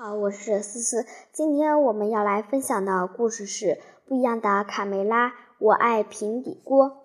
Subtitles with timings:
[0.00, 1.04] 好，我是思思。
[1.32, 3.66] 今天我们要来分享的故事是
[4.06, 5.30] 《不一样的卡梅拉》。
[5.58, 6.98] 我爱平底锅。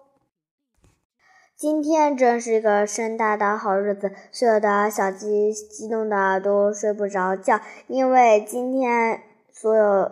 [1.57, 10.11] 今天真是一个盛大的好日子，所有的小鸡激动的都睡不着觉，因为今天所有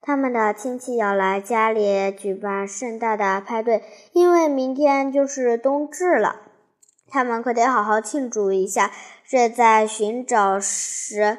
[0.00, 6.40] 他们的亲戚要来家里举办盛大的派对，因为明天就是冬至了，
[7.06, 8.90] 他们可得好好庆祝一下。
[9.24, 11.38] 这在寻找时。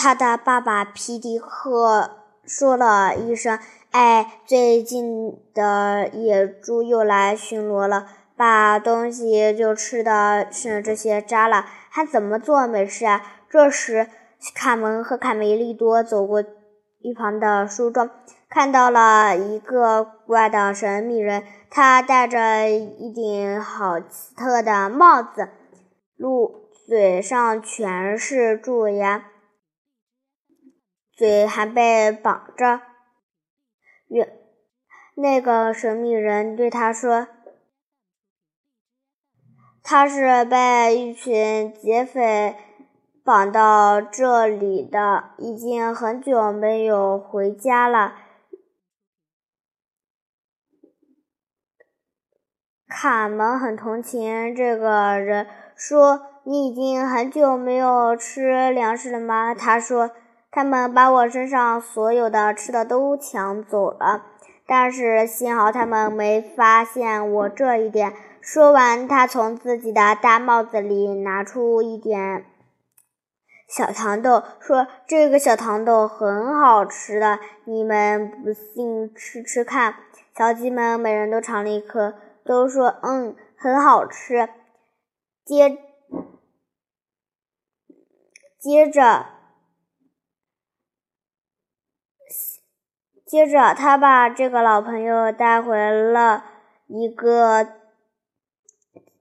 [0.00, 3.58] 他的爸爸皮迪克说了一声
[3.90, 14.06] ：“哎，最近的野猪又来巡逻了，把东西就吃的剩这些渣了，还怎么做美食啊？”这时，
[14.54, 16.44] 卡门和卡梅利多走过
[17.00, 18.08] 一旁的书庄，
[18.48, 25.48] 看到了一个怪的神秘人，他戴着一顶好奇特的帽子，
[26.16, 29.24] 露嘴上全是蛀牙。
[31.18, 32.80] 嘴还被绑着，
[34.06, 34.38] 原
[35.16, 37.26] 那个神秘人对他说
[39.82, 42.54] ：“他是被一群劫匪
[43.24, 48.14] 绑到这里的，已经很久没有回家了。”
[52.86, 60.12] 卡门很同情这个人，说：“你已经很久没有吃粮食了吗？”他说。
[60.50, 64.24] 他们把我身上所有的吃的都抢走了，
[64.66, 68.14] 但是幸好他们没发现我这一点。
[68.40, 72.46] 说完，他从自己的大帽子里拿出一点
[73.68, 79.96] 小糖豆，说：“这个小糖豆很好吃的，你们不信吃吃看。”
[80.34, 84.48] 小鸡们每人都尝了一颗，都说：“嗯，很好吃。”
[85.44, 85.76] 接
[88.58, 89.37] 接着。
[93.28, 96.44] 接着，他把这个老朋友带回了
[96.86, 97.74] 一个，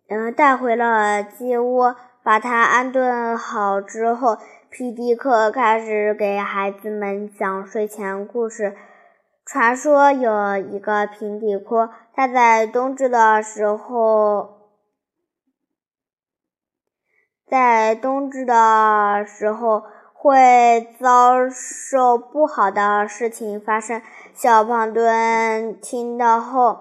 [0.07, 4.37] 嗯，带回了鸡窝，把他安顿好之后，
[4.69, 8.77] 皮迪克开始给孩子们讲睡前故事。
[9.45, 14.71] 传说有一个平底锅，他在冬至的时候，
[17.45, 19.83] 在冬至的时候。
[20.27, 24.01] 会遭受不好的事情发生。
[24.33, 26.79] 小胖墩听到后，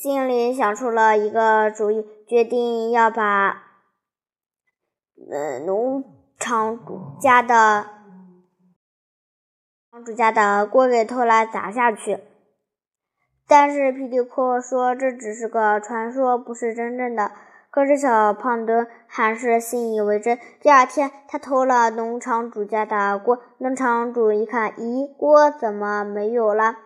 [0.00, 3.64] 心里想出了一个主意，决定要把
[5.28, 6.04] 呃农
[6.38, 7.86] 场主家的
[9.90, 12.20] 场主家的锅给偷来砸下去。
[13.48, 17.32] 但是皮迪克说这只是个传说，不是真正的。
[17.70, 20.38] 可是小胖墩还是信以为真。
[20.60, 23.38] 第二天，他偷了农场主家的锅。
[23.58, 26.76] 农场主一看，咦，锅怎么没有了？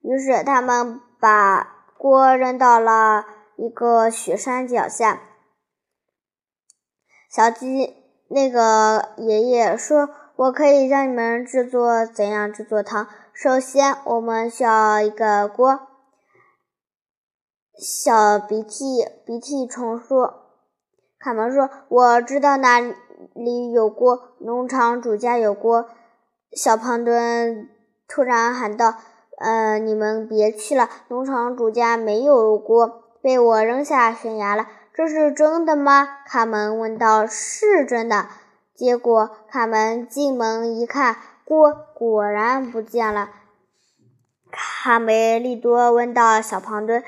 [0.00, 3.24] 于是他们把锅扔到了
[3.56, 5.20] 一个雪山脚下。
[7.28, 7.96] 小鸡
[8.28, 13.08] 那个爷爷说：“我可以教你们制作怎样制作汤。
[13.32, 15.87] 首先，我们需要一个锅。”
[17.78, 20.46] 小鼻涕鼻涕虫说
[21.16, 25.88] ：“卡门说，我知道哪里有锅，农场主家有锅。”
[26.50, 27.68] 小胖墩
[28.08, 28.96] 突然喊道
[29.38, 36.08] ：“呃，你们别去了，农场主家没有锅，被我扔下悬崖了。”这是真的吗？
[36.26, 37.24] 卡门问道。
[37.30, 38.26] “是真的。”
[38.74, 43.30] 结果卡门进门一看，锅果然不见了。
[44.50, 47.04] 卡梅利多问道：“小胖墩。”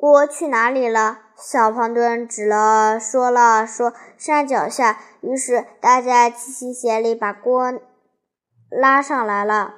[0.00, 1.18] 锅去哪里了？
[1.36, 7.72] 小胖墩指了说了说山脚下，于是大家齐心协力把锅
[8.70, 9.74] 拉上来了。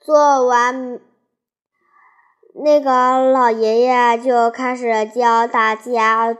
[0.00, 0.98] 做完，
[2.54, 6.34] 那个老爷爷就开始教大家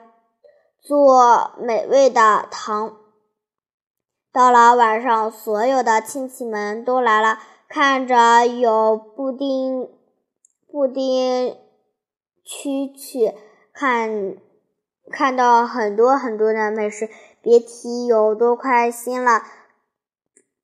[0.81, 2.97] 做美味的汤。
[4.33, 7.39] 到了晚上，所有的亲戚们都来了，
[7.69, 10.01] 看着有布丁。
[10.73, 11.55] 布丁
[12.43, 13.35] 区去
[13.75, 14.37] 看，
[15.11, 17.11] 看到很多很多的美食，
[17.43, 19.43] 别提有多开心了。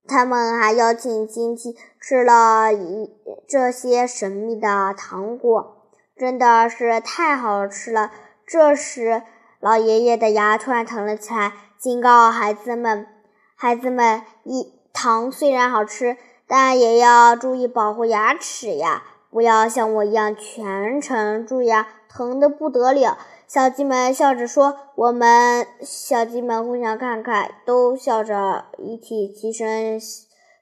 [0.06, 3.10] 他们还邀请亲戚吃了一
[3.46, 8.10] 这些神秘的糖果，真的是太好吃了。
[8.46, 9.22] 这时，
[9.60, 13.06] 老爷爷的牙突然疼了起来，警告孩子们
[13.54, 16.16] ：“孩子们，一糖虽然好吃，
[16.46, 23.18] 但也要注意保护牙齿呀。”不要像我一样全程蛀牙，疼得不得了。
[23.46, 29.98] 小鸡们笑着说：“我们。”小鸡们互相看看，都笑着一起齐声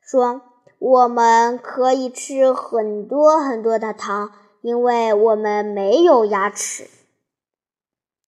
[0.00, 0.40] 说
[0.78, 4.30] ：“我们可以吃很多很多的糖，
[4.62, 6.88] 因为我们没有牙齿。”